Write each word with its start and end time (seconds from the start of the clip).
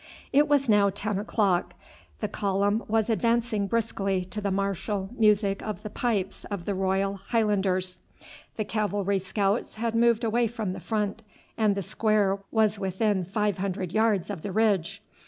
It 0.33 0.47
was 0.47 0.67
now 0.67 0.89
ten 0.89 1.19
o'clock, 1.19 1.75
the 2.21 2.27
column 2.27 2.83
was 2.87 3.07
advancing 3.07 3.67
briskly 3.67 4.25
to 4.25 4.41
the 4.41 4.49
martial 4.49 5.11
music 5.15 5.61
of 5.61 5.83
the 5.83 5.91
pipes 5.91 6.43
of 6.45 6.65
the 6.65 6.73
Royal 6.73 7.17
Highlanders, 7.27 7.99
the 8.57 8.65
cavalry 8.65 9.19
scouts 9.19 9.75
had 9.75 9.93
moved 9.93 10.23
away 10.23 10.47
from 10.47 10.73
the 10.73 10.79
front, 10.79 11.21
and 11.55 11.75
the 11.75 11.83
square 11.83 12.39
was 12.49 12.79
within 12.79 13.23
five 13.25 13.59
hundred 13.59 13.91
yards 13.93 14.31
of 14.31 14.41
the 14.41 14.51
ridge. 14.51 15.03